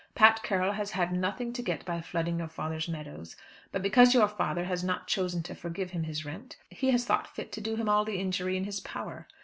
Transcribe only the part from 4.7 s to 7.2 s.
not chosen to forgive him his rent, he has